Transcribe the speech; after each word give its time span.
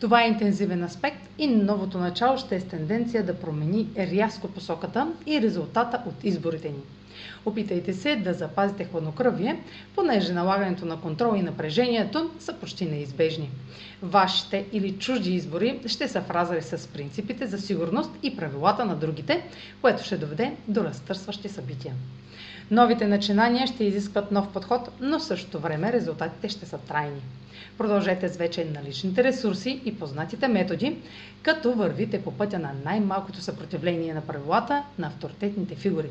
Това 0.00 0.24
е 0.24 0.28
интензивен 0.28 0.84
аспект 0.84 1.28
и 1.38 1.46
новото 1.46 1.98
начало 1.98 2.38
ще 2.38 2.56
е 2.56 2.60
с 2.60 2.64
тенденция 2.64 3.26
да 3.26 3.34
промени 3.34 3.88
рязко 3.98 4.48
посоката 4.48 5.12
и 5.26 5.40
резултата 5.40 6.02
от 6.06 6.24
изборите 6.24 6.68
ни. 6.68 6.80
Опитайте 7.46 7.92
се 7.92 8.16
да 8.16 8.34
запазите 8.34 8.84
хладнокръвие, 8.84 9.60
понеже 9.94 10.32
налагането 10.32 10.86
на 10.86 11.00
контрол 11.00 11.36
и 11.36 11.42
напрежението 11.42 12.30
са 12.38 12.52
почти 12.52 12.86
неизбежни. 12.86 13.50
Вашите 14.02 14.64
или 14.72 14.92
чужди 14.92 15.34
избори 15.34 15.80
ще 15.86 16.08
са 16.08 16.20
в 16.20 16.62
с 16.62 16.88
принципите 16.88 17.46
за 17.46 17.58
сигурност 17.58 18.10
и 18.22 18.36
правилата 18.36 18.84
на 18.84 18.96
другите, 18.96 19.42
което 19.80 20.04
ще 20.04 20.16
доведе 20.16 20.52
до 20.68 20.84
разтърсващи 20.84 21.48
събития. 21.48 21.94
Новите 22.70 23.06
начинания 23.06 23.66
ще 23.66 23.84
изискват 23.84 24.32
нов 24.32 24.52
подход, 24.52 24.88
но 25.00 25.18
в 25.18 25.24
същото 25.24 25.58
време 25.58 25.92
резултатите 25.92 26.48
ще 26.48 26.66
са 26.66 26.78
трайни. 26.78 27.20
Продължете 27.78 28.28
с 28.28 28.36
вече 28.36 28.64
наличните 28.64 29.24
ресурси 29.24 29.80
и 29.84 29.98
познатите 29.98 30.48
методи, 30.48 30.96
като 31.42 31.72
вървите 31.72 32.22
по 32.22 32.30
пътя 32.32 32.58
на 32.58 32.72
най-малкото 32.84 33.40
съпротивление 33.40 34.14
на 34.14 34.20
правилата 34.20 34.84
на 34.98 35.06
авторитетните 35.06 35.74
фигури. 35.74 36.10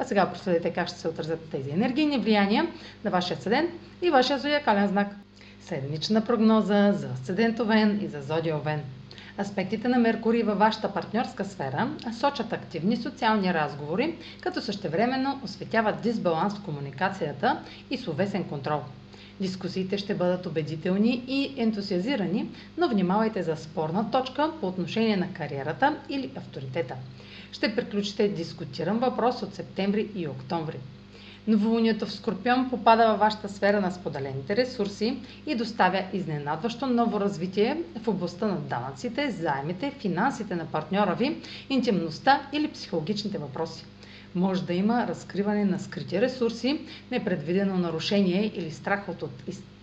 А 0.00 0.04
сега 0.04 0.32
проследете 0.32 0.70
как 0.70 0.88
ще 0.88 0.98
се 0.98 1.08
отразят 1.08 1.50
тези 1.50 1.70
енергийни 1.70 2.18
влияния 2.18 2.66
на 3.04 3.10
вашия 3.10 3.36
седент 3.36 3.70
и 4.02 4.10
вашия 4.10 4.38
зодиакален 4.38 4.88
знак. 4.88 5.08
Седмична 5.60 6.24
прогноза 6.24 6.92
за 6.92 7.08
седент 7.24 7.60
Овен 7.60 8.00
и 8.02 8.06
за 8.06 8.22
зодия 8.22 8.56
Овен. 8.56 8.80
Аспектите 9.40 9.88
на 9.88 9.98
Меркурий 9.98 10.42
във 10.42 10.58
вашата 10.58 10.92
партньорска 10.92 11.44
сфера 11.44 11.90
сочат 12.12 12.52
активни 12.52 12.96
социални 12.96 13.54
разговори, 13.54 14.14
като 14.40 14.60
същевременно 14.60 15.40
осветяват 15.44 16.00
дисбаланс 16.00 16.54
в 16.54 16.62
комуникацията 16.62 17.60
и 17.90 17.98
словесен 17.98 18.44
контрол. 18.44 18.80
Дискусиите 19.40 19.98
ще 19.98 20.14
бъдат 20.14 20.46
убедителни 20.46 21.24
и 21.28 21.54
ентусиазирани, 21.56 22.48
но 22.78 22.88
внимавайте 22.88 23.42
за 23.42 23.56
спорна 23.56 24.10
точка 24.10 24.50
по 24.60 24.66
отношение 24.66 25.16
на 25.16 25.32
кариерата 25.32 25.96
или 26.08 26.30
авторитета. 26.36 26.94
Ще 27.52 27.76
приключите 27.76 28.28
дискутиран 28.28 28.98
въпрос 28.98 29.42
от 29.42 29.54
септември 29.54 30.08
и 30.14 30.28
октомври. 30.28 30.78
Новолунието 31.46 32.06
в 32.06 32.12
Скорпион 32.12 32.70
попада 32.70 33.08
във 33.08 33.18
вашата 33.18 33.48
сфера 33.48 33.80
на 33.80 33.90
споделените 33.90 34.56
ресурси 34.56 35.18
и 35.46 35.54
доставя 35.54 36.04
изненадващо 36.12 36.86
ново 36.86 37.20
развитие 37.20 37.82
в 38.02 38.08
областта 38.08 38.46
на 38.46 38.56
данъците, 38.56 39.30
заемите, 39.30 39.92
финансите 39.98 40.54
на 40.54 40.66
партньора 40.66 41.14
ви, 41.14 41.36
интимността 41.70 42.40
или 42.52 42.68
психологичните 42.68 43.38
въпроси 43.38 43.84
може 44.34 44.64
да 44.64 44.72
има 44.74 45.06
разкриване 45.06 45.64
на 45.64 45.78
скрити 45.78 46.20
ресурси, 46.20 46.80
непредвидено 47.10 47.76
нарушение 47.78 48.52
или 48.54 48.70
страх 48.70 49.08
от, 49.08 49.22
от, 49.22 49.30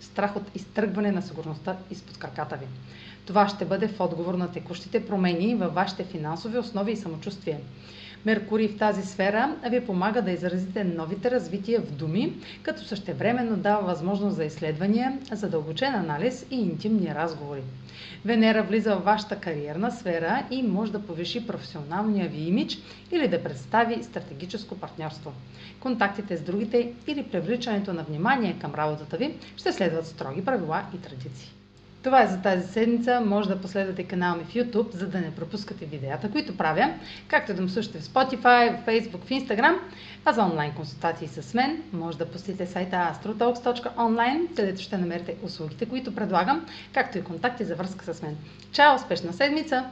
страх 0.00 0.36
от 0.36 0.42
изтръгване 0.54 1.12
на 1.12 1.22
сигурността 1.22 1.76
изпод 1.90 2.18
краката 2.18 2.56
ви. 2.56 2.66
Това 3.26 3.48
ще 3.48 3.64
бъде 3.64 3.88
в 3.88 4.00
отговор 4.00 4.34
на 4.34 4.52
текущите 4.52 5.06
промени 5.06 5.54
във 5.54 5.74
вашите 5.74 6.04
финансови 6.04 6.58
основи 6.58 6.92
и 6.92 6.96
самочувствие. 6.96 7.60
Меркурий 8.26 8.68
в 8.68 8.78
тази 8.78 9.02
сфера 9.02 9.56
ви 9.70 9.86
помага 9.86 10.22
да 10.22 10.30
изразите 10.30 10.84
новите 10.84 11.30
развития 11.30 11.80
в 11.80 11.92
думи, 11.92 12.32
като 12.62 12.84
същевременно 12.84 13.56
дава 13.56 13.82
възможност 13.82 14.36
за 14.36 14.44
изследвания, 14.44 15.18
задълбочен 15.32 15.94
анализ 15.94 16.46
и 16.50 16.60
интимни 16.60 17.14
разговори. 17.14 17.62
Венера 18.24 18.62
влиза 18.62 18.96
в 18.96 19.04
вашата 19.04 19.36
кариерна 19.36 19.90
сфера 19.90 20.46
и 20.50 20.62
може 20.62 20.92
да 20.92 21.02
повиши 21.02 21.46
професионалния 21.46 22.28
ви 22.28 22.40
имидж 22.42 22.78
или 23.12 23.28
да 23.28 23.42
представи 23.42 24.02
стратегическо 24.02 24.74
партньорство. 24.78 25.32
Контактите 25.80 26.36
с 26.36 26.42
другите 26.42 26.92
или 27.06 27.22
привличането 27.22 27.92
на 27.92 28.02
внимание 28.02 28.58
към 28.60 28.74
работата 28.74 29.16
ви 29.16 29.34
ще 29.56 29.72
следват 29.72 30.06
строги 30.06 30.44
правила 30.44 30.82
и 30.94 30.98
традиции. 30.98 31.52
Това 32.02 32.22
е 32.22 32.26
за 32.26 32.40
тази 32.40 32.68
седмица. 32.72 33.20
Може 33.20 33.48
да 33.48 33.60
последвате 33.60 34.04
канала 34.04 34.36
ми 34.36 34.44
в 34.44 34.54
YouTube, 34.54 34.94
за 34.94 35.08
да 35.08 35.20
не 35.20 35.34
пропускате 35.34 35.86
видеята, 35.86 36.30
които 36.30 36.56
правя, 36.56 36.94
както 37.28 37.54
да 37.54 37.62
ме 37.62 37.68
слушате 37.68 37.98
в 37.98 38.04
Spotify, 38.04 38.76
в 38.76 38.86
Facebook, 38.86 39.24
в 39.24 39.28
Instagram. 39.28 39.78
А 40.24 40.32
за 40.32 40.42
онлайн 40.44 40.72
консултации 40.72 41.28
с 41.28 41.54
мен, 41.54 41.82
може 41.92 42.18
да 42.18 42.26
посетите 42.26 42.66
сайта 42.66 42.96
astrotalks.online, 42.96 44.56
където 44.56 44.82
ще 44.82 44.98
намерите 44.98 45.36
услугите, 45.42 45.86
които 45.86 46.14
предлагам, 46.14 46.66
както 46.92 47.18
и 47.18 47.24
контакти 47.24 47.64
за 47.64 47.76
връзка 47.76 48.14
с 48.14 48.22
мен. 48.22 48.36
Чао! 48.72 48.94
Успешна 48.94 49.32
седмица! 49.32 49.84